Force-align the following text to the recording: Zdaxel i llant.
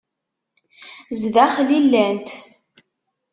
Zdaxel 1.19 1.69
i 1.77 1.79
llant. 1.85 2.29